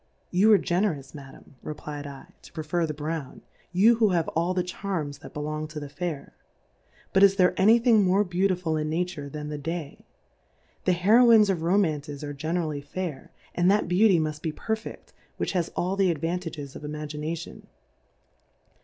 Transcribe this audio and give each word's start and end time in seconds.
You 0.31 0.51
are 0.51 0.57
Generous 0.57 1.13
Ma 1.13 1.29
dam, 1.31 1.57
reflyed 1.63 2.05
7, 2.05 2.25
to 2.41 2.51
prefer 2.53 2.87
the 2.87 2.93
Brown. 2.95 3.43
You 3.71 3.97
who 3.97 4.09
have 4.09 4.27
all 4.29 4.55
the 4.55 4.63
Charms 4.63 5.19
that 5.19 5.35
be 5.35 5.39
long 5.39 5.67
to 5.67 5.79
the 5.79 5.89
Fair: 5.89 6.33
But, 7.13 7.21
is 7.21 7.35
there 7.35 7.53
any 7.55 7.77
Thing 7.77 8.01
more 8.03 8.23
Beautiful 8.23 8.77
in 8.77 8.89
Nature 8.89 9.29
tiian 9.29 9.49
the 9.49 9.59
Day? 9.59 10.03
The 10.85 10.93
Heroines 10.93 11.51
of 11.51 11.61
Romances 11.61 12.23
are 12.23 12.33
generally 12.33 12.81
fair, 12.81 13.29
and 13.53 13.69
that 13.69 13.87
Beauty 13.87 14.19
mufl 14.19 14.41
be 14.41 14.51
perfefl:, 14.51 15.11
which 15.37 15.51
has 15.51 15.69
all 15.75 15.95
the 15.95 16.11
Advanta 16.11 16.51
ges 16.51 16.75
of 16.75 16.83
Imagination. 16.83 17.67